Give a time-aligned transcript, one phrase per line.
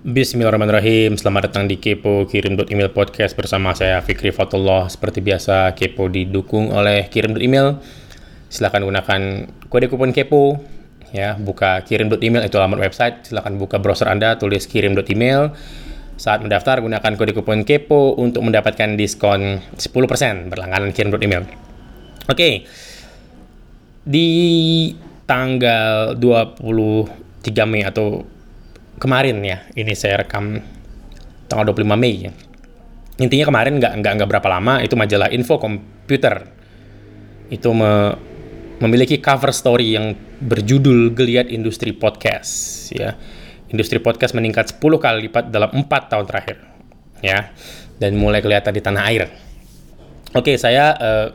[0.00, 4.88] Bismillahirrahmanirrahim, selamat datang di Kepo Kirim Email Podcast bersama saya Fikri Fatullah.
[4.88, 7.76] Seperti biasa, Kepo didukung oleh Kirim Email.
[8.48, 10.56] Silahkan gunakan kode kupon Kepo
[11.12, 11.36] ya.
[11.36, 13.28] Buka Kirim Email itu alamat website.
[13.28, 15.52] Silahkan buka browser Anda, tulis Kirim Email.
[16.16, 21.44] Saat mendaftar, gunakan kode kupon Kepo untuk mendapatkan diskon 10% berlangganan Kirim Email.
[22.24, 22.64] Oke,
[24.08, 24.28] di
[25.28, 28.39] tanggal 23 Mei atau
[29.00, 30.60] kemarin ya ini saya rekam
[31.48, 32.32] tanggal 25 Mei ya.
[33.20, 36.60] intinya kemarin nggak nggak nggak berapa lama itu majalah Info Komputer
[37.50, 38.14] itu me,
[38.80, 43.18] memiliki cover story yang berjudul Geliat Industri Podcast ya.
[43.70, 46.56] Industri podcast meningkat 10 kali lipat dalam empat tahun terakhir
[47.22, 47.54] ya.
[48.00, 49.30] Dan mulai kelihatan di tanah air.
[50.34, 51.28] Oke saya uh,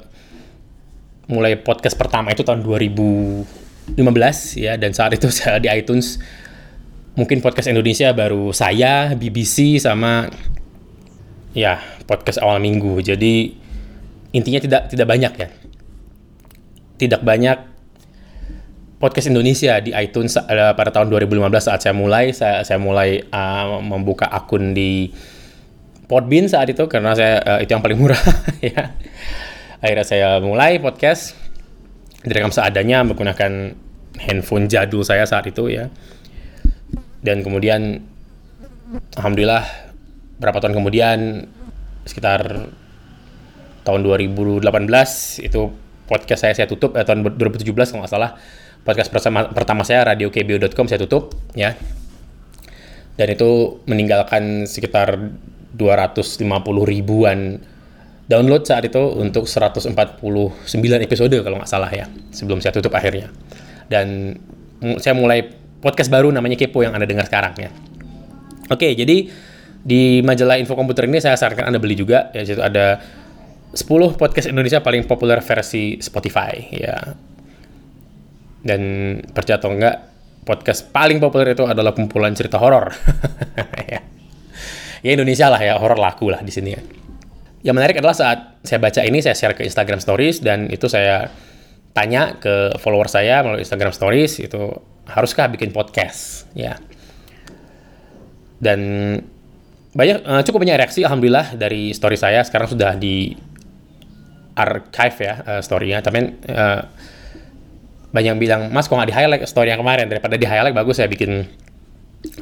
[1.31, 3.95] mulai podcast pertama itu tahun 2015
[4.59, 4.75] ya.
[4.75, 6.19] Dan saat itu saya di iTunes
[7.15, 10.27] mungkin podcast Indonesia baru saya, BBC sama
[11.55, 12.99] ya podcast awal minggu.
[12.99, 13.55] Jadi
[14.35, 15.47] intinya tidak tidak banyak ya.
[16.95, 17.57] Tidak banyak
[18.99, 23.79] podcast Indonesia di iTunes uh, pada tahun 2015 saat saya mulai saya saya mulai uh,
[23.83, 25.11] membuka akun di
[26.05, 28.21] Podbean saat itu karena saya uh, itu yang paling murah
[28.61, 28.93] ya.
[29.79, 31.35] Akhirnya saya mulai podcast
[32.21, 33.73] direkam seadanya menggunakan
[34.19, 35.91] handphone jadul saya saat itu ya
[37.25, 38.05] dan kemudian
[39.17, 39.65] alhamdulillah
[40.37, 41.49] berapa tahun kemudian
[42.05, 42.69] sekitar
[43.81, 44.61] tahun 2018
[45.41, 45.61] itu
[46.05, 48.37] podcast saya saya tutup eh, tahun 2017 kalau nggak salah
[48.85, 51.73] podcast pertama, pertama saya radiokbo.com saya tutup ya.
[53.15, 55.17] Dan itu meninggalkan sekitar
[55.73, 56.45] 250
[56.85, 57.57] ribuan
[58.27, 60.13] download saat itu untuk 149
[61.01, 63.33] episode kalau nggak salah ya sebelum saya tutup akhirnya.
[63.89, 64.37] Dan
[65.01, 67.69] saya mulai podcast baru namanya Kepo yang Anda dengar sekarang ya.
[68.73, 69.29] Oke, jadi
[69.85, 72.97] di majalah Info Komputer ini saya sarankan Anda beli juga ya situ ada
[73.69, 73.85] 10
[74.17, 76.97] podcast Indonesia paling populer versi Spotify ya.
[78.65, 78.81] Dan
[79.29, 79.95] percaya atau enggak,
[80.41, 82.89] podcast paling populer itu adalah kumpulan cerita horor.
[83.93, 84.01] ya.
[85.05, 86.81] ya Indonesia lah ya, horor laku lah di sini ya.
[87.61, 91.29] Yang menarik adalah saat saya baca ini, saya share ke Instagram Stories dan itu saya
[91.93, 94.73] tanya ke follower saya melalui Instagram Stories itu
[95.05, 96.49] haruskah bikin podcast?
[96.57, 96.81] Ya.
[98.57, 98.79] Dan
[99.95, 102.43] banyak uh, cukup banyak reaksi alhamdulillah dari story saya.
[102.43, 103.31] Sekarang sudah di
[104.55, 106.03] archive ya uh, storynya.
[106.03, 106.19] Tapi
[106.51, 106.81] uh,
[108.11, 110.07] banyak yang bilang mas kok nggak di highlight story yang kemarin?
[110.11, 111.45] Daripada di highlight bagus saya bikin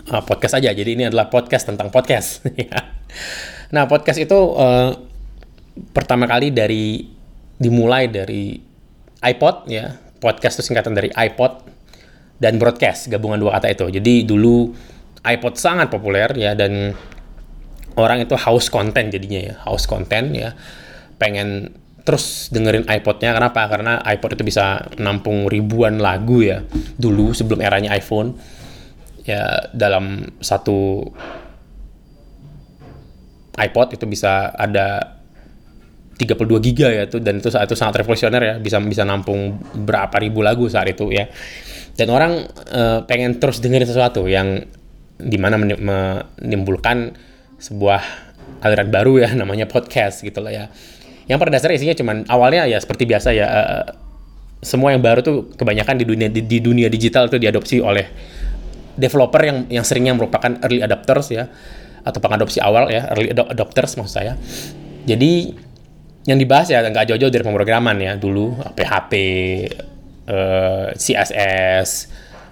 [0.09, 0.72] uh, podcast aja.
[0.72, 2.41] Jadi ini adalah podcast tentang podcast.
[2.57, 2.94] Ya.
[3.73, 4.94] nah podcast itu uh,
[5.94, 7.06] pertama kali dari
[7.57, 8.57] dimulai dari
[9.22, 9.97] iPod ya.
[10.23, 11.72] Podcast itu singkatan dari iPod
[12.38, 13.85] dan broadcast gabungan dua kata itu.
[13.99, 14.71] Jadi dulu
[15.23, 16.94] iPod sangat populer ya dan
[17.95, 20.57] orang itu haus konten jadinya ya, haus konten ya.
[21.22, 21.73] Pengen
[22.03, 23.66] terus dengerin iPodnya kenapa?
[23.72, 26.61] Karena iPod itu bisa nampung ribuan lagu ya
[26.99, 28.35] dulu sebelum eranya iPhone.
[29.23, 31.07] Ya dalam satu
[33.55, 35.16] iPod itu bisa ada
[36.17, 40.13] 32 giga ya tuh dan itu saat itu sangat revolusioner ya bisa bisa nampung berapa
[40.22, 41.25] ribu lagu saat itu ya
[41.93, 44.65] dan orang uh, pengen terus dengerin sesuatu yang
[45.21, 47.13] di mana menimbulkan
[47.61, 48.01] sebuah
[48.65, 50.65] aliran baru ya namanya podcast gitu lah ya.
[51.29, 53.85] Yang pada dasarnya isinya cuman awalnya ya seperti biasa ya uh,
[54.63, 58.07] semua yang baru tuh kebanyakan di dunia di, di dunia digital itu diadopsi oleh
[58.95, 61.47] developer yang yang seringnya merupakan early adopters ya
[62.03, 64.33] atau pengadopsi awal ya early adopters maksud saya.
[65.03, 65.55] Jadi
[66.23, 69.11] yang dibahas ya nggak jauh-jauh dari pemrograman ya dulu PHP
[70.28, 71.89] uh, eh, CSS,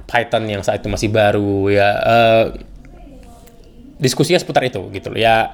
[0.09, 2.45] Python yang saat itu masih baru ya uh,
[4.01, 5.53] diskusinya seputar itu gitu ya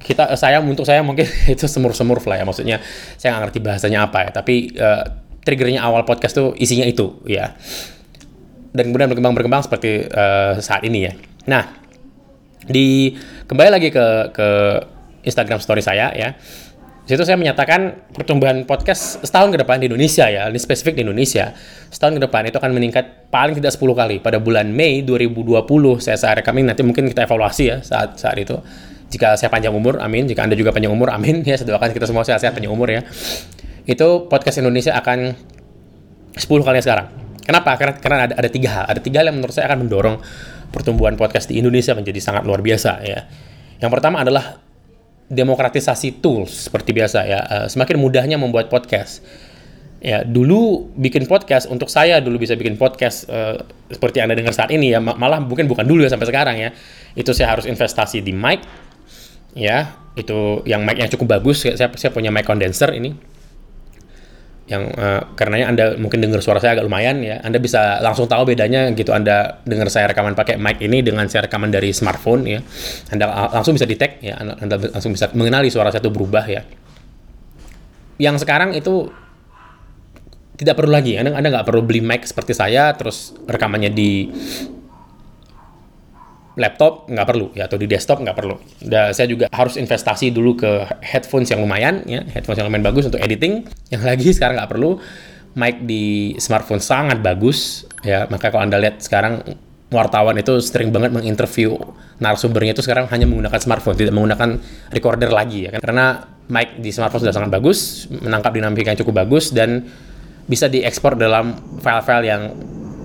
[0.00, 2.44] kita saya untuk saya mungkin itu semur-semur lah ya.
[2.48, 2.76] Maksudnya
[3.20, 4.30] saya nggak ngerti bahasanya apa ya.
[4.32, 5.04] Tapi uh,
[5.44, 7.54] triggernya awal podcast tuh isinya itu ya.
[8.72, 11.12] Dan kemudian berkembang berkembang seperti uh, saat ini ya.
[11.46, 11.64] Nah
[12.64, 13.12] di
[13.48, 14.48] kembali lagi ke ke
[15.24, 16.36] Instagram story saya ya
[17.08, 21.56] situ saya menyatakan pertumbuhan podcast setahun ke depan di Indonesia ya, ini spesifik di Indonesia.
[21.88, 24.16] Setahun ke depan itu akan meningkat paling tidak 10 kali.
[24.20, 25.64] Pada bulan Mei 2020
[25.98, 28.56] saya saat rekam ini nanti mungkin kita evaluasi ya saat saat itu.
[29.10, 30.30] Jika saya panjang umur, amin.
[30.30, 31.42] Jika Anda juga panjang umur, amin.
[31.48, 33.02] Ya, saya kita semua sehat-sehat panjang umur ya.
[33.82, 35.34] Itu podcast Indonesia akan
[36.38, 37.10] 10 kali sekarang.
[37.42, 37.74] Kenapa?
[37.74, 38.84] Karena, karena ada, ada tiga hal.
[38.86, 40.16] Ada tiga hal yang menurut saya akan mendorong
[40.70, 43.26] pertumbuhan podcast di Indonesia menjadi sangat luar biasa ya.
[43.82, 44.62] Yang pertama adalah
[45.30, 47.40] demokratisasi tools seperti biasa ya.
[47.46, 49.22] Uh, semakin mudahnya membuat podcast.
[50.00, 53.60] Ya, dulu bikin podcast untuk saya dulu bisa bikin podcast uh,
[53.92, 56.74] seperti Anda dengar saat ini ya, malah mungkin bukan dulu ya sampai sekarang ya.
[57.14, 58.64] Itu saya harus investasi di mic
[59.52, 61.62] ya, itu yang mic yang cukup bagus.
[61.62, 63.29] Saya saya punya mic condenser ini.
[64.70, 67.42] Yang uh, karenanya Anda mungkin dengar suara saya agak lumayan ya.
[67.42, 71.50] Anda bisa langsung tahu bedanya gitu Anda dengar saya rekaman pakai mic ini dengan saya
[71.50, 72.62] rekaman dari smartphone ya.
[73.10, 76.62] Anda langsung bisa detect ya, Anda langsung bisa mengenali suara saya itu berubah ya.
[78.22, 79.10] Yang sekarang itu
[80.54, 81.18] tidak perlu lagi.
[81.18, 84.30] Anda Anda nggak perlu beli mic seperti saya, terus rekamannya di
[86.60, 88.60] laptop nggak perlu ya atau di desktop nggak perlu.
[88.84, 93.08] Dan saya juga harus investasi dulu ke headphones yang lumayan ya, headphones yang lumayan bagus
[93.08, 93.64] untuk editing.
[93.92, 95.00] Yang lagi sekarang nggak perlu
[95.58, 98.28] mic di smartphone sangat bagus ya.
[98.28, 99.42] Maka kalau anda lihat sekarang
[99.90, 101.74] wartawan itu sering banget menginterview
[102.22, 104.60] narasumbernya itu sekarang hanya menggunakan smartphone, tidak menggunakan
[104.92, 105.80] recorder lagi ya kan.
[105.82, 106.04] Karena
[106.52, 109.88] mic di smartphone sudah sangat bagus, menangkap dinamika yang cukup bagus dan
[110.46, 112.42] bisa diekspor dalam file-file yang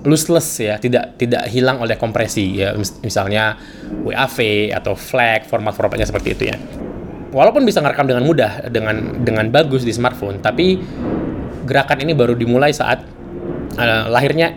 [0.06, 2.72] lossless ya, tidak tidak hilang oleh kompresi ya,
[3.02, 3.58] misalnya
[4.06, 6.56] WAV atau FLAC format-formatnya seperti itu ya.
[7.34, 10.78] Walaupun bisa ngerekam dengan mudah dengan dengan bagus di smartphone, tapi
[11.66, 13.02] gerakan ini baru dimulai saat
[13.76, 14.54] uh, lahirnya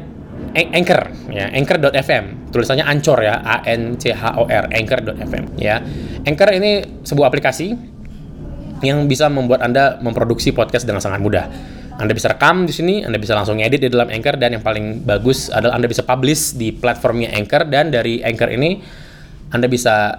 [0.53, 2.53] Anchor ya, Anchor.fm.
[2.53, 5.81] Tulisannya Ancor ya, A N C H O R, Anchor.fm ya.
[6.25, 7.73] Anchor ini sebuah aplikasi
[8.79, 11.45] yang bisa membuat Anda memproduksi podcast dengan sangat mudah
[11.99, 15.03] anda bisa rekam di sini, Anda bisa langsung edit di dalam Anchor dan yang paling
[15.03, 18.79] bagus adalah Anda bisa publish di platformnya Anchor dan dari Anchor ini
[19.51, 20.15] Anda bisa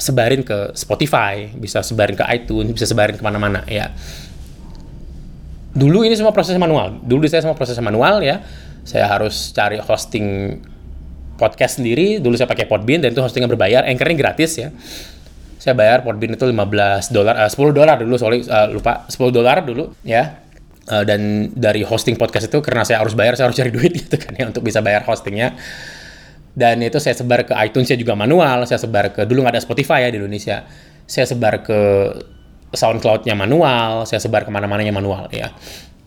[0.00, 3.92] sebarin ke Spotify, bisa sebarin ke iTunes, bisa sebarin ke mana-mana ya.
[5.76, 7.04] Dulu ini semua proses manual.
[7.04, 8.40] Dulu saya semua proses manual ya.
[8.88, 10.56] Saya harus cari hosting
[11.36, 12.24] podcast sendiri.
[12.24, 13.84] Dulu saya pakai Podbean dan itu hostingnya berbayar.
[13.84, 14.72] Anchor ini gratis ya.
[15.60, 19.60] Saya bayar Podbean itu 15 dolar, uh, 10 dolar dulu, sorry, uh, lupa, 10 dolar
[19.60, 20.48] dulu ya
[20.88, 24.16] uh, dan dari hosting podcast itu karena saya harus bayar saya harus cari duit gitu
[24.16, 25.52] kan ya untuk bisa bayar hostingnya.
[26.50, 29.62] Dan itu saya sebar ke iTunes saya juga manual saya sebar ke dulu nggak ada
[29.62, 30.64] Spotify ya di Indonesia.
[31.04, 31.80] Saya sebar ke
[32.70, 35.50] SoundCloud-nya manual saya sebar ke mana-mananya manual ya.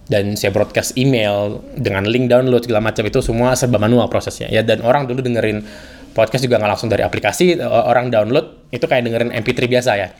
[0.03, 4.63] Dan saya broadcast email dengan link download segala macam itu semua serba manual prosesnya ya.
[4.63, 5.63] Dan orang dulu dengerin
[6.11, 10.11] podcast juga nggak langsung dari aplikasi orang download itu kayak dengerin MP3 biasa ya.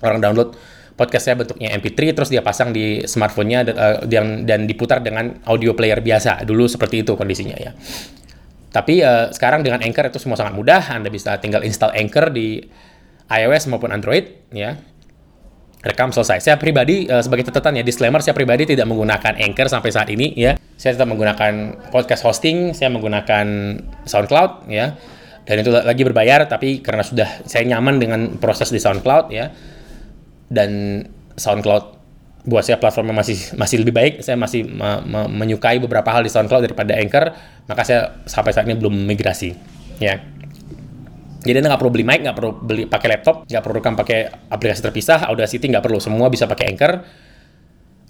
[0.00, 0.56] Orang download
[0.92, 5.72] podcast saya bentuknya MP3 terus dia pasang di smartphone-nya uh, dan, dan diputar dengan audio
[5.72, 6.44] player biasa.
[6.44, 7.72] Dulu seperti itu kondisinya ya.
[8.72, 10.80] Tapi uh, sekarang dengan Anchor itu semua sangat mudah.
[10.88, 12.64] Anda bisa tinggal install Anchor di
[13.28, 14.80] iOS maupun Android ya.
[15.82, 16.40] Rekam selesai.
[16.40, 20.32] Saya pribadi uh, sebagai catatan ya disclaimer saya pribadi tidak menggunakan Anchor sampai saat ini
[20.36, 20.56] ya.
[20.80, 23.46] Saya tetap menggunakan podcast hosting, saya menggunakan
[24.08, 24.96] SoundCloud ya.
[25.42, 29.50] Dan itu lagi berbayar tapi karena sudah saya nyaman dengan proses di SoundCloud ya
[30.52, 31.02] dan
[31.40, 32.04] SoundCloud.
[32.42, 34.14] Buat saya platformnya masih masih lebih baik.
[34.20, 37.30] Saya masih me, me, menyukai beberapa hal di SoundCloud daripada Anchor.
[37.70, 39.54] Maka saya sampai saat ini belum migrasi.
[40.02, 40.18] Ya.
[41.42, 44.30] Jadi anda nggak perlu beli mic nggak perlu beli pakai laptop nggak perlu rekam pakai
[44.46, 46.02] aplikasi terpisah Audacity nggak perlu.
[46.02, 46.92] Semua bisa pakai Anchor.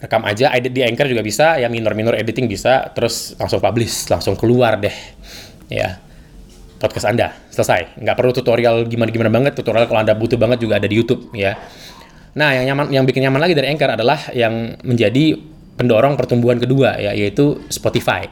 [0.01, 1.61] Rekam aja edit di Anchor juga bisa.
[1.61, 2.89] Ya minor-minor editing bisa.
[2.97, 4.97] Terus langsung publish langsung keluar deh.
[5.69, 6.01] Ya.
[6.81, 8.01] Podcast anda selesai.
[8.01, 9.61] Nggak perlu tutorial gimana gimana banget.
[9.61, 11.61] Tutorial kalau anda butuh banget juga ada di YouTube ya
[12.33, 15.37] Nah, yang nyaman yang bikin nyaman lagi dari Anchor adalah yang menjadi
[15.77, 18.29] pendorong pertumbuhan kedua ya yaitu Spotify.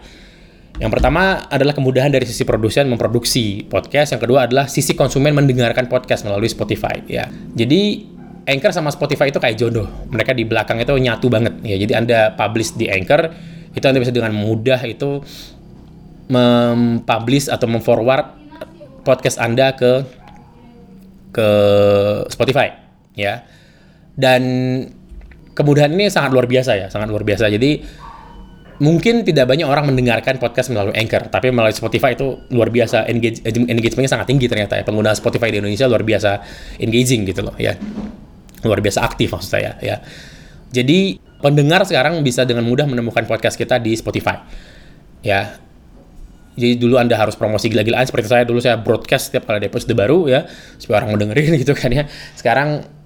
[0.80, 5.92] Yang pertama adalah kemudahan dari sisi produsen memproduksi podcast, yang kedua adalah sisi konsumen mendengarkan
[5.92, 7.28] podcast melalui Spotify ya.
[7.52, 8.08] Jadi
[8.48, 9.84] Anchor sama Spotify itu kayak jodoh.
[10.08, 11.76] Mereka di belakang itu nyatu banget ya.
[11.76, 13.28] Jadi Anda publish di Anchor,
[13.76, 15.20] itu Anda bisa dengan mudah itu
[16.30, 18.26] mempublish atau memforward
[19.04, 20.06] podcast Anda ke
[21.30, 21.48] ke
[22.30, 22.74] Spotify
[23.14, 23.46] ya
[24.16, 24.42] dan
[25.54, 27.50] kemudahan ini sangat luar biasa ya, sangat luar biasa.
[27.52, 27.82] Jadi
[28.80, 33.44] mungkin tidak banyak orang mendengarkan podcast melalui Anchor, tapi melalui Spotify itu luar biasa engage
[33.44, 34.84] engagementnya sangat tinggi ternyata ya.
[34.88, 36.40] Pengguna Spotify di Indonesia luar biasa
[36.80, 37.76] engaging gitu loh ya.
[38.64, 40.00] Luar biasa aktif maksud saya ya.
[40.72, 44.40] Jadi pendengar sekarang bisa dengan mudah menemukan podcast kita di Spotify.
[45.20, 45.60] Ya.
[46.60, 49.96] Jadi dulu Anda harus promosi gila-gilaan seperti saya dulu saya broadcast setiap kali ada episode
[49.96, 50.44] baru ya
[50.76, 52.04] supaya orang mau dengerin gitu kan ya.
[52.36, 52.99] Sekarang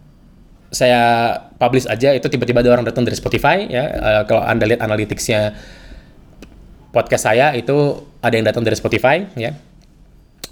[0.75, 3.85] saya publish aja itu tiba-tiba ada orang datang dari Spotify ya.
[3.95, 5.54] Uh, kalau anda lihat analyticsnya
[6.90, 9.54] podcast saya itu ada yang datang dari Spotify ya.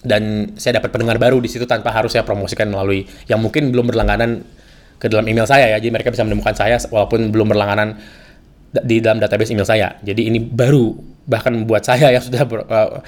[0.02, 3.86] Dan saya dapat pendengar baru di situ tanpa harus saya promosikan melalui yang mungkin belum
[3.90, 4.42] berlangganan
[4.98, 5.78] ke dalam email saya ya.
[5.82, 7.98] Jadi mereka bisa menemukan saya walaupun belum berlangganan
[8.82, 9.98] di dalam database email saya.
[10.02, 12.98] Jadi ini baru bahkan buat saya yang sudah uh,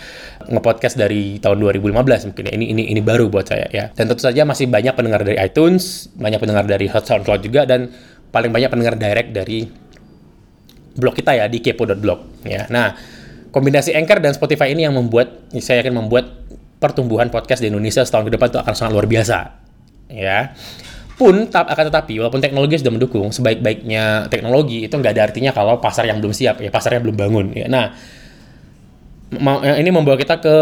[0.47, 2.53] ngepodcast dari tahun 2015 mungkin ya.
[2.55, 3.91] ini ini ini baru buat saya ya.
[3.95, 7.91] Dan tentu saja masih banyak pendengar dari iTunes, banyak pendengar dari SoundCloud juga dan
[8.31, 9.67] paling banyak pendengar direct dari
[10.95, 12.71] blog kita ya di kepo.blog ya.
[12.71, 12.95] Nah,
[13.51, 16.31] kombinasi Anchor dan Spotify ini yang membuat saya yakin membuat
[16.79, 19.65] pertumbuhan podcast di Indonesia setahun ke depan itu akan sangat luar biasa
[20.13, 20.53] ya
[21.15, 25.79] pun tap, akan tetapi walaupun teknologi sudah mendukung sebaik-baiknya teknologi itu nggak ada artinya kalau
[25.79, 27.67] pasar yang belum siap ya pasarnya belum bangun ya.
[27.71, 27.95] Nah
[29.79, 30.57] ini membawa kita ke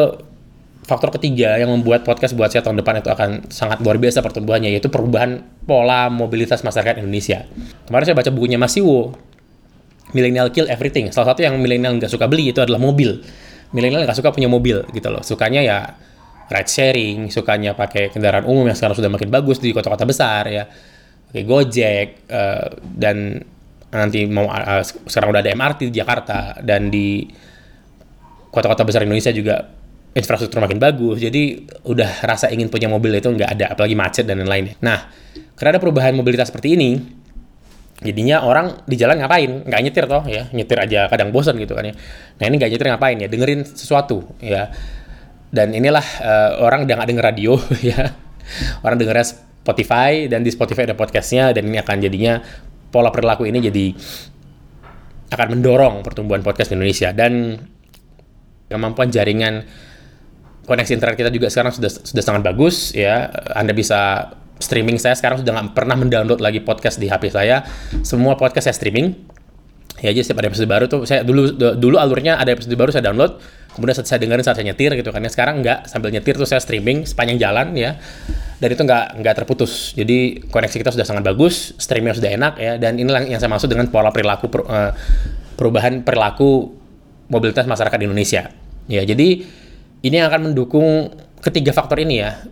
[0.83, 4.73] faktor ketiga yang membuat podcast buat saya tahun depan itu akan sangat luar biasa pertumbuhannya
[4.77, 7.49] yaitu perubahan pola mobilitas masyarakat Indonesia.
[7.89, 9.15] Kemarin saya baca bukunya Mas Siwo
[10.13, 11.09] Millennial Kill Everything.
[11.15, 13.25] Salah satu yang milenial nggak suka beli itu adalah mobil.
[13.73, 15.25] Milenial nggak suka punya mobil gitu loh.
[15.25, 15.97] Sukanya ya
[16.53, 20.69] ride sharing, sukanya pakai kendaraan umum yang sekarang sudah makin bagus di kota-kota besar ya,
[21.33, 23.41] pakai Gojek uh, dan
[23.89, 27.25] nanti mau uh, sekarang udah ada MRT di Jakarta dan di
[28.53, 29.65] kota-kota besar Indonesia juga
[30.13, 34.45] infrastruktur makin bagus, jadi udah rasa ingin punya mobil itu nggak ada, apalagi macet dan
[34.45, 34.77] lain-lain.
[34.85, 35.09] Nah,
[35.57, 37.01] karena ada perubahan mobilitas seperti ini,
[38.03, 39.65] jadinya orang di jalan ngapain?
[39.65, 41.95] Nggak nyetir toh ya, nyetir aja kadang bosan gitu kan ya.
[42.37, 43.29] Nah ini nggak nyetir ngapain ya?
[43.31, 44.69] Dengerin sesuatu ya
[45.53, 47.53] dan inilah uh, orang udah nggak denger radio
[47.93, 48.17] ya.
[48.81, 49.29] Orang dengernya
[49.63, 52.43] Spotify dan di Spotify ada podcastnya dan ini akan jadinya
[52.91, 53.95] pola perilaku ini jadi
[55.33, 57.13] akan mendorong pertumbuhan podcast di Indonesia.
[57.13, 57.61] Dan
[58.67, 59.69] kemampuan jaringan
[60.65, 63.29] koneksi internet kita juga sekarang sudah sudah sangat bagus ya.
[63.53, 64.97] Anda bisa streaming.
[64.97, 67.61] Saya sekarang sudah nggak pernah mendownload lagi podcast di HP saya.
[68.01, 69.13] Semua podcast saya streaming
[70.03, 73.07] ya aja setiap ada episode baru tuh saya dulu dulu alurnya ada episode baru saya
[73.07, 73.39] download
[73.73, 75.31] kemudian saya dengerin saat saya nyetir gitu kan ya.
[75.33, 77.97] Sekarang nggak sambil nyetir tuh saya streaming sepanjang jalan ya.
[78.61, 79.97] Dan itu nggak nggak terputus.
[79.97, 82.73] Jadi koneksi kita sudah sangat bagus streamingnya sudah enak ya.
[82.79, 84.93] Dan inilah yang saya maksud dengan pola perilaku per, uh,
[85.57, 86.77] perubahan perilaku
[87.33, 88.53] mobilitas masyarakat di Indonesia.
[88.87, 89.29] Ya jadi
[90.03, 92.45] ini yang akan mendukung ketiga faktor ini ya.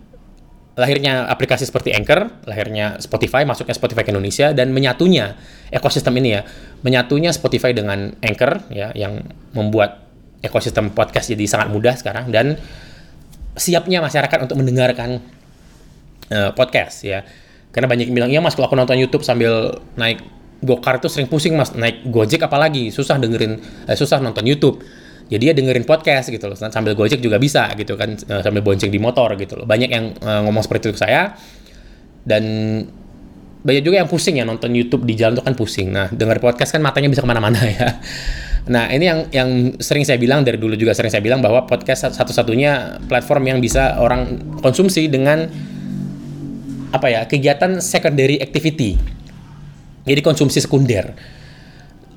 [0.71, 5.35] Lahirnya aplikasi seperti Anchor, lahirnya Spotify, masuknya Spotify ke Indonesia dan menyatunya
[5.67, 6.47] ekosistem ini ya,
[6.81, 9.21] menyatunya Spotify dengan Anchor ya yang
[9.53, 10.01] membuat
[10.41, 12.57] ekosistem podcast jadi sangat mudah sekarang dan
[13.53, 15.21] siapnya masyarakat untuk mendengarkan
[16.31, 17.21] uh, podcast ya.
[17.71, 20.19] Karena banyak yang bilang, iya mas kalau aku nonton YouTube sambil naik
[20.59, 23.57] gokar itu sering pusing mas, naik Gojek apalagi, susah dengerin,
[23.87, 24.83] eh, susah nonton YouTube.
[25.31, 28.91] Jadi ya dengerin podcast gitu loh, sambil Gojek juga bisa gitu kan, eh, sambil bonceng
[28.91, 29.65] di motor gitu loh.
[29.65, 31.31] Banyak yang uh, ngomong seperti itu ke saya,
[32.27, 32.43] dan
[33.61, 35.93] banyak juga yang pusing ya nonton YouTube di jalan itu kan pusing.
[35.93, 38.01] Nah, denger podcast kan matanya bisa ke mana-mana ya.
[38.69, 42.09] Nah, ini yang yang sering saya bilang dari dulu juga sering saya bilang bahwa podcast
[42.13, 45.45] satu-satunya platform yang bisa orang konsumsi dengan
[46.91, 48.97] apa ya kegiatan secondary activity.
[50.01, 51.13] Jadi konsumsi sekunder.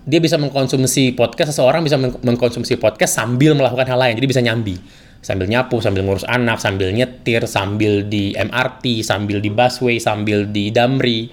[0.05, 4.17] Dia bisa mengkonsumsi podcast, seseorang bisa mengkonsumsi podcast sambil melakukan hal lain.
[4.21, 4.77] Jadi bisa nyambi
[5.25, 10.69] sambil nyapu, sambil ngurus anak, sambil nyetir, sambil di MRT, sambil di busway, sambil di
[10.69, 11.33] Damri,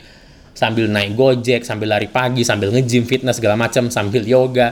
[0.55, 4.71] sambil naik gojek, sambil lari pagi, sambil nge-gym, fitness, segala macam, sambil yoga.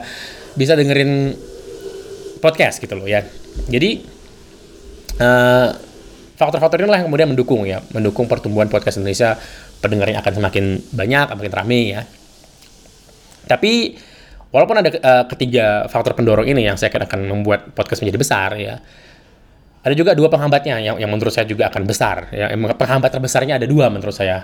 [0.55, 1.35] Bisa dengerin
[2.39, 3.27] podcast gitu loh ya.
[3.67, 3.99] Jadi,
[5.19, 5.67] uh,
[6.39, 9.35] faktor-faktor inilah yang kemudian mendukung ya, mendukung pertumbuhan podcast Indonesia,
[9.83, 12.01] pendengarnya akan semakin banyak, semakin ramai ya.
[13.51, 13.99] Tapi,
[14.55, 18.79] walaupun ada uh, ketiga faktor pendorong ini yang saya akan membuat podcast menjadi besar ya,
[19.79, 22.27] ada juga dua penghambatnya yang, yang menurut saya juga akan besar.
[22.35, 24.43] Ya penghambat terbesarnya ada dua menurut saya.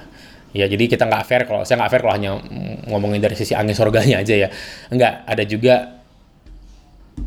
[0.56, 2.40] Ya jadi kita nggak fair kalau saya nggak fair kalau hanya
[2.88, 4.50] ngomongin dari sisi angin surganya aja ya.
[4.88, 6.00] Enggak ada juga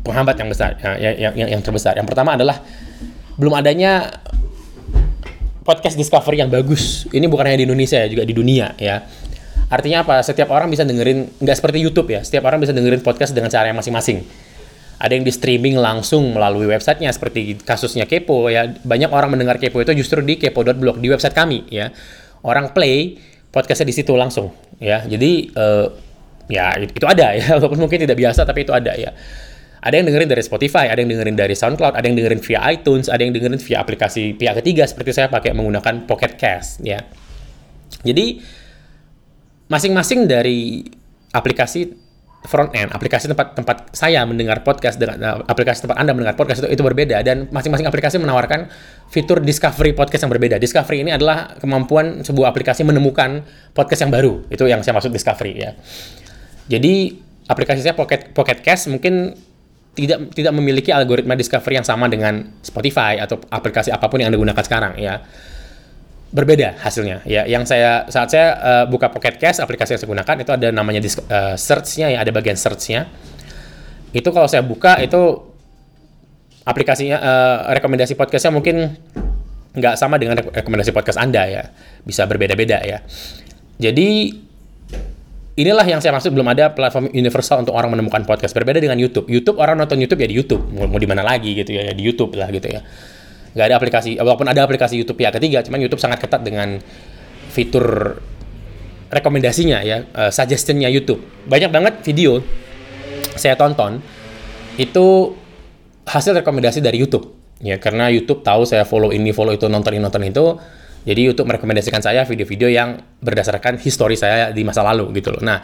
[0.01, 1.93] penghambat yang besar ya, yang, yang yang terbesar.
[1.93, 2.57] Yang pertama adalah
[3.37, 4.09] belum adanya
[5.61, 7.05] podcast discovery yang bagus.
[7.13, 9.05] Ini bukan hanya di Indonesia ya juga di dunia ya.
[9.69, 10.25] Artinya apa?
[10.25, 12.25] Setiap orang bisa dengerin nggak seperti YouTube ya.
[12.25, 14.48] Setiap orang bisa dengerin podcast dengan cara yang masing-masing
[14.99, 18.67] ada yang di streaming langsung melalui websitenya seperti kasusnya Kepo ya.
[18.67, 21.87] Banyak orang mendengar Kepo itu justru di kepo.blog di website kami ya.
[22.43, 23.15] Orang play
[23.47, 25.07] podcastnya di situ langsung ya.
[25.07, 25.87] Jadi uh,
[26.51, 27.47] ya itu ada ya.
[27.63, 29.15] Walaupun mungkin tidak biasa tapi itu ada ya.
[29.79, 33.07] Ada yang dengerin dari Spotify, ada yang dengerin dari SoundCloud, ada yang dengerin via iTunes,
[33.07, 36.99] ada yang dengerin via aplikasi pihak ketiga seperti saya pakai menggunakan Pocket Cast ya.
[38.03, 38.43] Jadi
[39.71, 40.83] masing-masing dari
[41.31, 42.08] aplikasi
[42.39, 46.63] front end aplikasi tempat tempat saya mendengar podcast dengan uh, aplikasi tempat anda mendengar podcast
[46.63, 47.19] itu itu berbeda.
[47.19, 48.71] Dan masing-masing aplikasi menawarkan
[49.11, 50.55] fitur discovery podcast yang berbeda.
[50.55, 53.43] Discovery ini adalah kemampuan sebuah aplikasi menemukan
[53.75, 54.47] podcast yang baru.
[54.47, 55.75] Itu yang saya maksud discovery ya.
[56.71, 57.17] Jadi
[57.49, 59.35] aplikasi saya Pocket Pocket Cast mungkin
[59.97, 64.39] tidak tidak memiliki algoritma discovery yang sama dengan Spotify atau aplikasi apa pun yang anda
[64.39, 65.19] gunakan sekarang ya
[66.29, 67.25] berbeda hasilnya.
[67.25, 70.67] Ya yang saya saat saya uh, buka Pocket Cast aplikasi yang saya gunakan itu ada
[70.69, 73.09] namanya uh, search-nya ya ada bagian search-nya.
[74.13, 75.19] Itu kalau saya buka itu
[76.65, 78.93] aplikasinya uh, rekomendasi podcastnya mungkin
[79.73, 81.63] nggak sama dengan rekomendasi podcast anda ya.
[82.05, 83.01] Bisa berbeda-beda ya.
[83.81, 84.37] Jadi
[85.57, 88.53] inilah yang saya maksud belum ada platform universal untuk orang menemukan podcast.
[88.53, 89.25] Berbeda dengan YouTube.
[89.33, 90.61] YouTube orang nonton YouTube ya di YouTube.
[90.77, 92.85] Mau, mau di mana lagi gitu ya, ya di YouTube lah gitu ya
[93.53, 96.77] nggak ada aplikasi walaupun ada aplikasi YouTube pihak ketiga cuman YouTube sangat ketat dengan
[97.49, 98.17] fitur
[99.09, 102.45] rekomendasinya ya uh, suggestionnya YouTube banyak banget video
[103.33, 104.01] saya tonton
[104.77, 105.33] itu
[106.05, 110.01] hasil rekomendasi dari YouTube ya karena YouTube tahu saya follow ini follow itu nonton ini
[110.01, 110.45] nonton itu
[111.07, 115.39] jadi YouTube merekomendasikan saya video-video yang berdasarkan histori saya di masa lalu gitu loh.
[115.39, 115.63] Nah,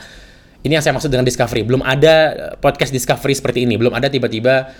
[0.64, 1.68] ini yang saya maksud dengan discovery.
[1.68, 3.76] Belum ada podcast discovery seperti ini.
[3.76, 4.72] Belum ada tiba-tiba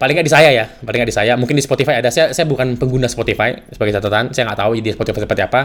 [0.00, 1.32] paling nggak di saya ya, paling nggak di saya.
[1.36, 2.08] Mungkin di Spotify ada.
[2.08, 4.32] Saya saya bukan pengguna Spotify sebagai catatan.
[4.32, 5.60] Saya nggak tahu di Spotify seperti apa.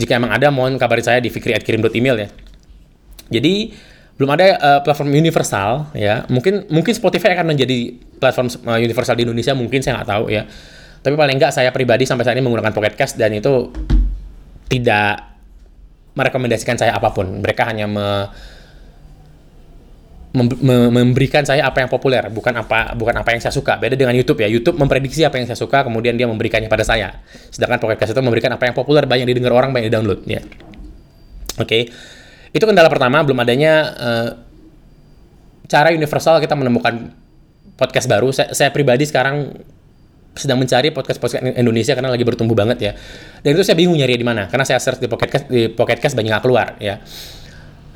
[0.00, 2.28] Jika emang ada, mohon kabari saya di fikri@kirim.email ya.
[3.28, 3.76] Jadi
[4.16, 6.24] belum ada uh, platform universal ya.
[6.32, 9.52] Mungkin mungkin Spotify akan menjadi platform uh, universal di Indonesia.
[9.52, 10.48] Mungkin saya nggak tahu ya
[11.06, 13.70] tapi paling enggak saya pribadi sampai saat ini menggunakan Pocket Cast dan itu
[14.66, 15.38] tidak
[16.18, 17.30] merekomendasikan saya apa pun.
[17.38, 18.26] Mereka hanya me,
[20.36, 23.80] memberikan saya apa yang populer, bukan apa bukan apa yang saya suka.
[23.80, 24.48] Beda dengan YouTube ya.
[24.52, 27.24] YouTube memprediksi apa yang saya suka, kemudian dia memberikannya pada saya.
[27.48, 30.44] Sedangkan Pocket Cast itu memberikan apa yang populer, banyak didengar orang, banyak di-download ya.
[31.56, 31.64] Oke.
[31.64, 31.82] Okay.
[32.52, 34.28] Itu kendala pertama, belum adanya uh,
[35.68, 37.12] cara universal kita menemukan
[37.76, 38.32] podcast baru.
[38.32, 39.52] Saya, saya pribadi sekarang
[40.36, 42.92] sedang mencari podcast podcast Indonesia karena lagi bertumbuh banget ya.
[43.40, 46.12] Dan itu saya bingung nyari di mana karena saya search di Pocket di Pocket Cast
[46.12, 47.00] banyak nggak keluar ya.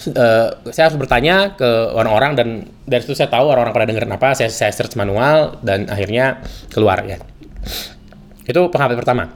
[0.00, 2.48] Uh, saya harus bertanya ke orang-orang dan
[2.88, 4.32] dari situ saya tahu orang-orang pada dengerin apa.
[4.32, 6.40] Saya saya search manual dan akhirnya
[6.72, 7.20] keluar ya.
[8.48, 9.28] Itu penghambat pertama.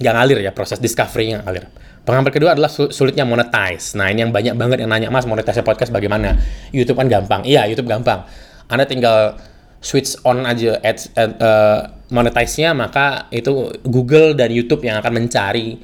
[0.00, 1.68] Yang ngalir ya proses discovery yang ngalir.
[2.08, 3.92] Penghambat kedua adalah sulitnya monetize.
[3.92, 6.40] Nah ini yang banyak banget yang nanya mas monetize podcast bagaimana?
[6.72, 7.44] YouTube kan gampang.
[7.44, 8.24] Iya YouTube gampang.
[8.72, 9.36] Anda tinggal
[9.84, 15.76] switch on aja ads ad, uh, monetize-nya maka itu Google dan YouTube yang akan mencari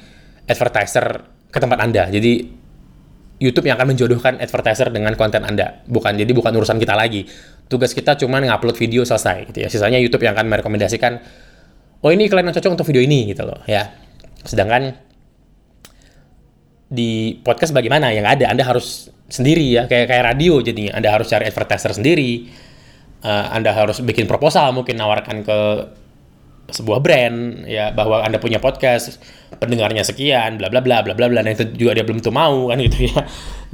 [0.49, 1.23] advertiser
[1.53, 2.09] ke tempat Anda.
[2.09, 2.64] Jadi
[3.35, 5.83] YouTube yang akan menjodohkan advertiser dengan konten Anda.
[5.85, 7.27] Bukan jadi bukan urusan kita lagi.
[7.67, 9.67] Tugas kita cuma ngupload video selesai gitu ya.
[9.67, 11.19] Sisanya YouTube yang akan merekomendasikan
[12.05, 13.91] oh ini iklan yang cocok untuk video ini gitu loh ya.
[14.45, 14.95] Sedangkan
[16.85, 21.27] di podcast bagaimana yang ada Anda harus sendiri ya kayak kayak radio jadinya Anda harus
[21.33, 22.45] cari advertiser sendiri
[23.25, 25.59] uh, Anda harus bikin proposal mungkin nawarkan ke
[26.65, 29.21] sebuah brand ya bahwa anda punya podcast
[29.61, 32.69] pendengarnya sekian bla bla bla bla bla bla nah itu juga dia belum tuh mau
[32.73, 33.21] kan gitu ya.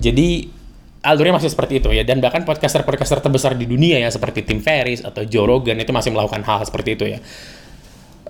[0.02, 0.60] Jadi
[1.02, 4.62] alurnya masih seperti itu ya dan bahkan podcaster podcaster terbesar di dunia ya seperti Tim
[4.62, 7.20] Ferriss atau Joe Rogan itu masih melakukan hal, -hal seperti itu ya.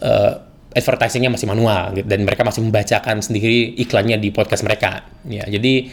[0.01, 0.33] Uh,
[0.71, 5.43] advertisingnya masih manual gitu, dan mereka masih membacakan sendiri iklannya di podcast mereka ya.
[5.43, 5.91] Jadi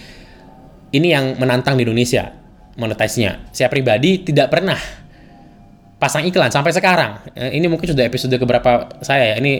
[0.95, 2.31] ini yang menantang di Indonesia
[2.79, 3.51] monetize-nya.
[3.51, 4.79] Saya pribadi tidak pernah
[5.99, 7.19] pasang iklan sampai sekarang.
[7.35, 9.43] Eh, ini mungkin sudah episode keberapa saya ya.
[9.43, 9.53] Ini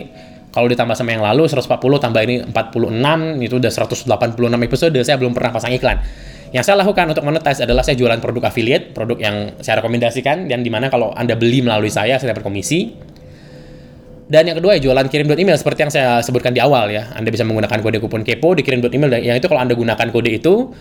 [0.49, 5.35] kalau ditambah sama yang lalu 140 tambah ini 46 itu udah 186 episode saya belum
[5.35, 5.99] pernah pasang iklan.
[6.49, 10.65] Yang saya lakukan untuk monetize adalah saya jualan produk affiliate, produk yang saya rekomendasikan dan
[10.65, 12.89] di mana kalau Anda beli melalui saya saya dapat komisi.
[14.29, 17.13] Dan yang kedua ya jualan kirim email seperti yang saya sebutkan di awal ya.
[17.13, 20.07] Anda bisa menggunakan kode kupon kepo di kirim email dan yang itu kalau Anda gunakan
[20.09, 20.73] kode itu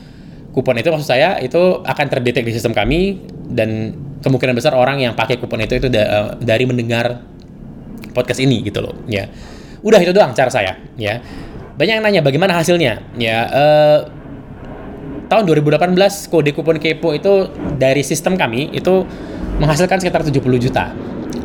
[0.59, 5.15] kupon itu maksud saya itu akan terdetek di sistem kami dan kemungkinan besar orang yang
[5.15, 7.23] pakai kupon itu itu da eh, dari mendengar
[8.11, 9.31] podcast ini gitu loh ya.
[9.87, 11.23] Udah itu doang cara saya ya.
[11.79, 13.39] Banyak yang nanya bagaimana hasilnya ya.
[13.47, 13.99] Uh,
[15.31, 15.95] tahun 2018
[16.27, 17.47] kode kupon kepo itu
[17.79, 19.07] dari sistem kami itu
[19.63, 20.91] menghasilkan sekitar 70 juta.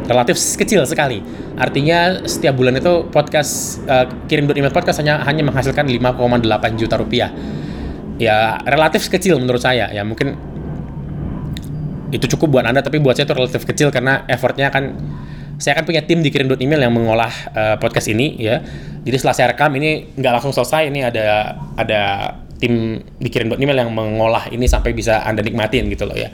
[0.10, 1.22] Relatif kecil sekali.
[1.54, 7.30] Artinya setiap bulan itu podcast uh, kirim email podcast hanya hanya menghasilkan 5,8 juta rupiah
[8.22, 9.90] ya relatif kecil menurut saya.
[9.90, 10.36] Ya mungkin
[12.14, 14.94] itu cukup buat anda tapi buat saya itu relatif kecil karena effortnya kan
[15.58, 18.62] saya akan punya tim di kirim email yang mengolah uh, podcast ini ya.
[19.04, 20.90] Jadi setelah saya rekam ini nggak langsung selesai.
[20.90, 22.02] Ini ada ada
[22.58, 26.30] tim di kirim email yang mengolah ini sampai bisa anda nikmatin gitu loh ya.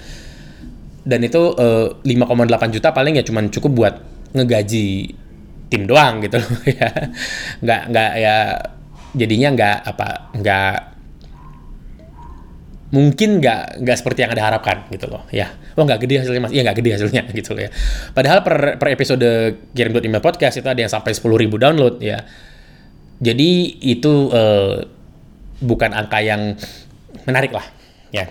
[1.05, 3.93] Dan itu uh, eh, 5,8 juta paling ya cuman cukup buat
[4.35, 5.15] ngegaji
[5.69, 6.89] tim doang gitu loh ya.
[7.63, 8.35] Nggak nggak ya
[9.13, 10.98] jadinya nggak apa nggak
[12.89, 15.53] mungkin nggak nggak seperti yang anda harapkan gitu loh ya.
[15.77, 16.51] Oh nggak gede hasilnya mas.
[16.53, 17.71] Iya nggak gede hasilnya gitu loh ya.
[18.13, 19.29] Padahal per, per episode
[19.77, 22.25] kirim email podcast itu ada yang sampai sepuluh ribu download ya.
[23.21, 24.81] Jadi itu uh,
[25.61, 26.57] bukan angka yang
[27.29, 27.65] menarik lah
[28.09, 28.25] ya.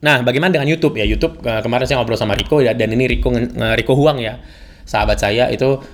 [0.00, 0.96] Nah bagaimana dengan YouTube?
[0.96, 4.24] Ya YouTube uh, kemarin saya ngobrol sama Riko ya dan ini Riko uh, Riko Huang
[4.24, 4.40] ya.
[4.88, 5.84] Sahabat saya itu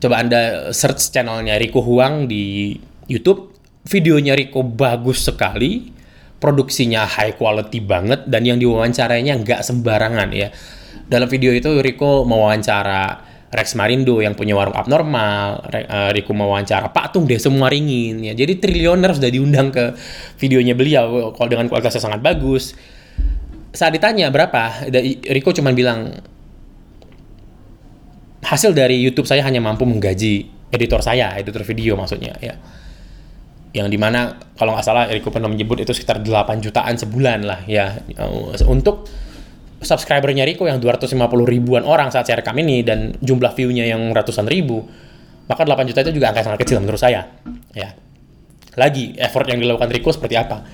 [0.00, 2.72] coba anda search channelnya Riko Huang di
[3.12, 3.52] YouTube.
[3.86, 5.95] Videonya Riko bagus sekali
[6.36, 10.52] produksinya high quality banget dan yang diwawancarainya nggak sembarangan ya.
[11.06, 17.14] Dalam video itu Riko mewawancara Rex Marindo yang punya warung abnormal, uh, Riku mewawancara Pak
[17.14, 18.34] Tung deh semua ringin ya.
[18.34, 19.94] Jadi triliuner sudah diundang ke
[20.42, 22.74] videonya beliau kalau dengan kualitasnya sangat bagus.
[23.70, 24.88] Saat ditanya berapa,
[25.30, 26.20] Riko cuma bilang
[28.42, 32.58] hasil dari YouTube saya hanya mampu menggaji editor saya, editor video maksudnya ya.
[33.76, 37.60] Yang di mana kalau nggak salah Riko pernah menyebut itu sekitar 8 jutaan sebulan lah
[37.68, 38.00] ya
[38.64, 39.04] untuk
[39.84, 41.12] subscribernya Riko yang 250
[41.44, 44.80] ribuan orang saat saya rekam ini dan jumlah view-nya yang ratusan ribu,
[45.44, 47.28] maka 8 juta itu juga angka sangat kecil menurut saya.
[47.76, 47.92] Ya.
[48.76, 50.64] Lagi, effort yang dilakukan Riko seperti apa?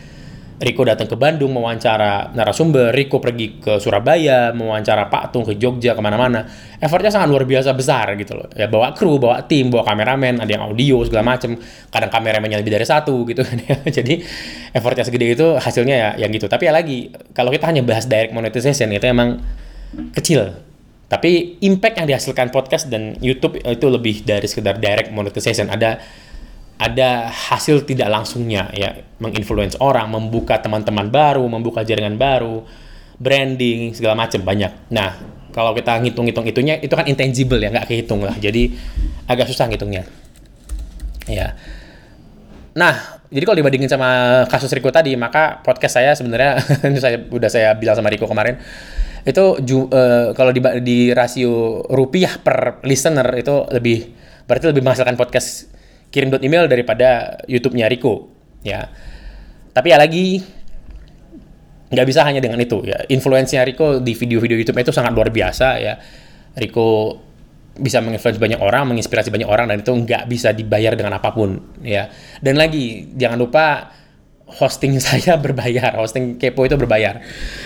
[0.63, 5.99] Riko datang ke Bandung mewawancara narasumber, Riko pergi ke Surabaya mewawancara Pak Tung ke Jogja
[5.99, 6.47] ke mana-mana.
[6.79, 8.47] Effortnya sangat luar biasa besar gitu loh.
[8.55, 11.59] Ya bawa kru, bawa tim, bawa kameramen, ada yang audio segala macem.
[11.91, 13.75] Kadang kameramennya lebih dari satu gitu kan ya.
[13.99, 14.23] Jadi
[14.71, 16.47] effortnya segede itu hasilnya ya yang gitu.
[16.47, 19.43] Tapi ya lagi kalau kita hanya bahas direct monetization itu emang
[20.15, 20.55] kecil.
[21.11, 25.69] Tapi impact yang dihasilkan podcast dan YouTube itu lebih dari sekedar direct monetization.
[25.69, 25.99] Ada
[26.79, 32.67] ada hasil tidak langsungnya ya menginfluence orang, membuka teman-teman baru, membuka jaringan baru,
[33.23, 34.91] branding segala macam banyak.
[34.91, 35.11] Nah
[35.53, 38.73] kalau kita ngitung-ngitung itunya itu kan intangible ya nggak kehitung lah, jadi
[39.31, 40.03] agak susah ngitungnya.
[41.31, 41.55] Ya.
[42.75, 46.59] Nah jadi kalau dibandingin sama kasus Riko tadi, maka podcast saya sebenarnya
[46.91, 48.59] ini saya udah saya bilang sama Riko kemarin
[49.23, 54.11] itu ju, uh, kalau di, di rasio rupiah per listener itu lebih
[54.51, 55.71] berarti lebih menghasilkan podcast
[56.13, 58.29] kirim dot email daripada YouTube-nya Riko
[58.63, 58.85] ya.
[59.73, 60.45] Tapi ya lagi
[61.93, 63.09] nggak bisa hanya dengan itu ya.
[63.09, 65.97] Influence-nya Riko di video-video YouTube itu sangat luar biasa ya.
[66.53, 67.17] Riko
[67.73, 71.81] bisa menginfluence banyak orang, menginspirasi banyak orang dan itu nggak bisa dibayar dengan apa pun
[71.81, 72.13] ya.
[72.45, 73.89] Dan lagi jangan lupa
[74.59, 77.23] hosting saya berbayar, hosting Kepo itu berbayar.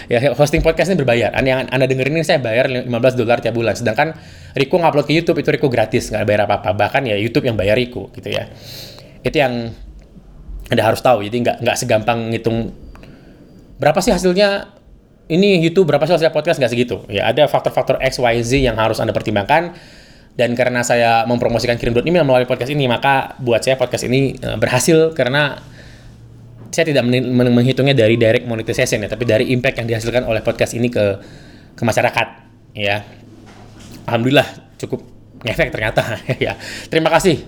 [0.07, 1.35] Ya, hosting podcast ini berbayar.
[1.35, 2.87] Anda yang Anda dengerin ini saya bayar 15
[3.19, 3.75] dolar tiap bulan.
[3.75, 4.15] Sedangkan
[4.55, 6.73] Riko ngupload ke YouTube itu Riko gratis, nggak bayar apa-apa.
[6.75, 8.47] Bahkan ya YouTube yang bayar Riko gitu ya.
[9.21, 9.75] Itu yang
[10.71, 11.27] Anda harus tahu.
[11.27, 12.75] Jadi nggak nggak segampang ngitung
[13.77, 14.73] berapa sih hasilnya
[15.29, 17.03] ini YouTube berapa sih hasilnya podcast nggak segitu.
[17.11, 19.75] Ya ada faktor-faktor X, Y, Z yang harus Anda pertimbangkan.
[20.37, 24.57] Dan karena saya mempromosikan kirim email melalui podcast ini, maka buat saya podcast ini eh,
[24.61, 25.57] berhasil karena
[26.77, 30.93] saya tidak menghitungnya dari direct monetization ya, tapi dari impact yang dihasilkan oleh podcast ini
[30.93, 31.05] ke
[31.73, 32.29] ke masyarakat
[32.77, 33.01] ya.
[34.05, 35.01] Alhamdulillah cukup
[35.41, 36.53] ngefek ternyata ya.
[36.93, 37.41] Terima kasih.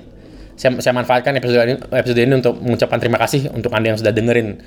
[0.56, 4.10] Saya, saya manfaatkan episode ini, episode ini untuk mengucapkan terima kasih untuk Anda yang sudah
[4.10, 4.58] dengerin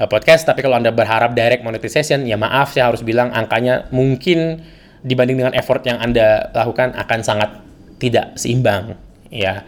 [0.00, 4.64] uh, podcast, tapi kalau Anda berharap direct monetization, ya maaf saya harus bilang angkanya mungkin
[5.04, 7.62] dibanding dengan effort yang Anda lakukan akan sangat
[8.00, 8.96] tidak seimbang
[9.28, 9.62] ya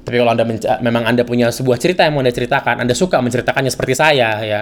[0.00, 0.44] tapi kalau Anda
[0.80, 4.60] memang Anda punya sebuah cerita yang mau Anda ceritakan, Anda suka menceritakannya seperti saya ya.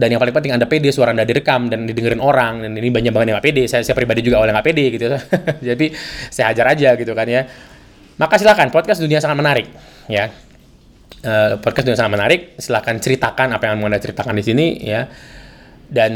[0.00, 2.64] Dan yang paling penting Anda pede, suara Anda direkam dan didengerin orang.
[2.64, 3.62] Dan ini banyak banget yang gak pede.
[3.68, 5.06] Saya, saya pribadi juga awalnya gak pede gitu.
[5.68, 5.86] Jadi
[6.32, 7.44] saya hajar aja gitu kan ya.
[8.20, 9.66] Maka silakan, podcast dunia sangat menarik
[10.08, 10.28] ya.
[11.20, 12.40] Uh, podcast dunia sangat menarik.
[12.60, 15.08] Silakan ceritakan apa yang mau Anda ceritakan di sini ya.
[15.90, 16.12] Dan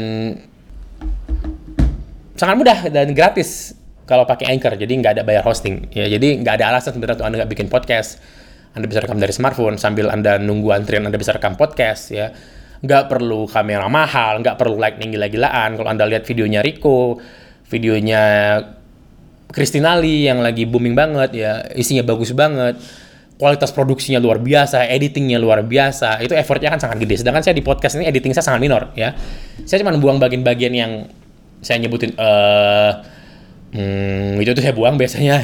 [2.37, 3.73] sangat mudah dan gratis
[4.05, 5.89] kalau pakai Anchor, jadi nggak ada bayar hosting.
[5.89, 8.21] Ya, jadi nggak ada alasan sebenarnya tuh Anda nggak bikin podcast.
[8.77, 12.29] Anda bisa rekam dari smartphone sambil Anda nunggu antrian Anda bisa rekam podcast ya.
[12.85, 15.73] Nggak perlu kamera mahal, nggak perlu lightning gila-gilaan.
[15.73, 17.17] Kalau Anda lihat videonya Rico,
[17.65, 18.21] videonya
[19.49, 22.77] Christina Lee yang lagi booming banget ya, isinya bagus banget.
[23.41, 27.19] Kualitas produksinya luar biasa, editingnya luar biasa, itu effortnya kan sangat gede.
[27.25, 29.17] Sedangkan saya di podcast ini editing saya sangat minor ya.
[29.65, 30.91] Saya cuma buang bagian-bagian yang
[31.63, 33.14] saya nyebutin uh,
[33.73, 35.41] Hmm, itu tuh saya buang biasanya.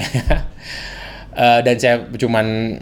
[1.34, 2.78] uh, dan saya cuman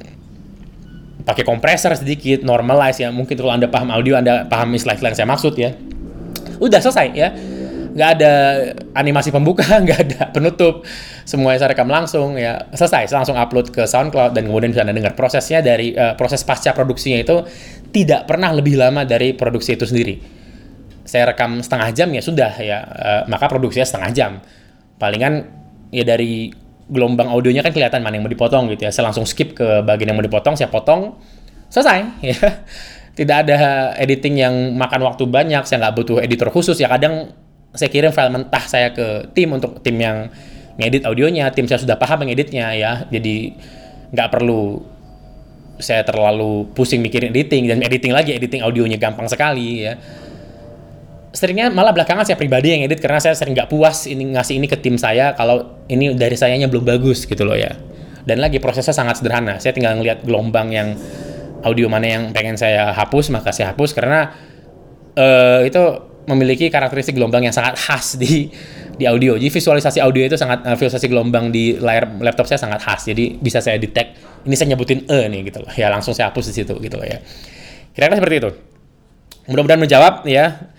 [1.30, 3.14] pakai kompresor sedikit, normalize ya.
[3.14, 5.78] Mungkin kalau Anda paham audio, Anda paham istilah-istilah yang saya maksud ya.
[6.58, 7.30] Udah selesai ya.
[7.90, 8.34] Nggak ada
[8.98, 10.86] animasi pembuka, nggak ada penutup.
[11.26, 12.70] Semuanya saya rekam langsung ya.
[12.74, 16.42] Selesai, saya langsung upload ke SoundCloud dan kemudian bisa Anda dengar prosesnya dari uh, proses
[16.42, 17.46] pasca produksinya itu
[17.90, 20.22] tidak pernah lebih lama dari produksi itu sendiri.
[21.10, 24.32] Saya rekam setengah jam ya sudah ya, uh, maka produksinya setengah jam
[25.00, 25.48] palingan
[25.90, 26.52] ya dari
[26.90, 28.92] gelombang audionya kan kelihatan mana yang mau dipotong gitu ya.
[28.92, 31.16] Saya langsung skip ke bagian yang mau dipotong, saya potong,
[31.72, 32.38] selesai ya.
[33.16, 33.58] Tidak ada
[34.00, 36.92] editing yang makan waktu banyak, saya nggak butuh editor khusus ya.
[36.92, 37.32] Kadang
[37.74, 40.30] saya kirim file mentah saya ke tim untuk tim yang
[40.80, 42.92] ngedit audionya, tim saya sudah paham mengeditnya ya.
[43.12, 43.54] Jadi
[44.10, 44.82] nggak perlu
[45.80, 49.96] saya terlalu pusing mikirin editing dan editing lagi editing audionya gampang sekali ya
[51.30, 54.66] seringnya malah belakangan saya pribadi yang edit karena saya sering nggak puas ini ngasih ini
[54.66, 57.78] ke tim saya kalau ini dari sayanya belum bagus gitu loh ya
[58.26, 60.98] dan lagi prosesnya sangat sederhana saya tinggal ngelihat gelombang yang
[61.62, 64.34] audio mana yang pengen saya hapus maka saya hapus karena
[65.18, 65.82] uh, itu
[66.30, 68.54] memiliki karakteristik gelombang yang sangat khas di
[69.00, 69.40] di audio.
[69.40, 73.10] Jadi visualisasi audio itu sangat uh, visualisasi gelombang di layar laptop saya sangat khas.
[73.10, 75.72] Jadi bisa saya detect ini saya nyebutin e nih gitu loh.
[75.74, 77.18] Ya langsung saya hapus di situ gitu loh ya.
[77.98, 78.50] Kira-kira seperti itu.
[79.50, 80.70] Mudah-mudahan menjawab ya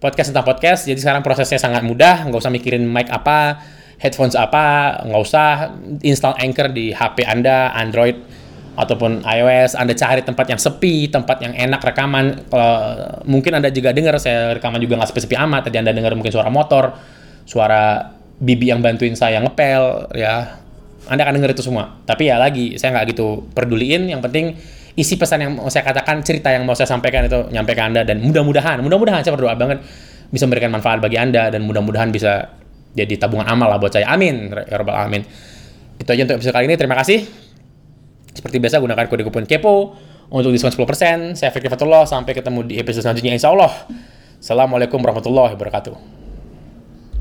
[0.00, 0.84] podcast tentang podcast.
[0.84, 3.60] Jadi sekarang prosesnya sangat mudah, nggak usah mikirin mic apa,
[3.96, 5.72] headphones apa, nggak usah
[6.04, 8.16] install Anchor di HP Anda, Android
[8.76, 12.44] ataupun iOS, Anda cari tempat yang sepi, tempat yang enak rekaman.
[12.52, 12.72] Kalau
[13.24, 15.72] mungkin Anda juga dengar saya rekaman juga nggak sepi-sepi amat.
[15.72, 16.92] Tadi Anda dengar mungkin suara motor,
[17.48, 20.60] suara bibi yang bantuin saya ngepel, ya.
[21.06, 21.96] Anda akan dengar itu semua.
[22.04, 24.12] Tapi ya lagi, saya nggak gitu peduliin.
[24.12, 24.46] Yang penting
[24.96, 28.02] isi pesan yang mau saya katakan, cerita yang mau saya sampaikan itu nyampe ke Anda
[28.02, 29.84] dan mudah-mudahan, mudah-mudahan saya berdoa banget
[30.32, 32.50] bisa memberikan manfaat bagi Anda dan mudah-mudahan bisa
[32.96, 34.08] jadi tabungan amal lah buat saya.
[34.08, 34.48] Amin.
[34.48, 35.22] Ya Rabbal Alamin.
[36.00, 36.76] Itu aja untuk episode kali ini.
[36.80, 37.28] Terima kasih.
[38.32, 39.74] Seperti biasa gunakan kode kupon KEPO
[40.32, 41.36] untuk diskon 10%.
[41.36, 42.08] Saya Fikri Fatullah.
[42.08, 43.72] Sampai ketemu di episode selanjutnya insya Allah.
[44.40, 46.15] Assalamualaikum warahmatullahi wabarakatuh.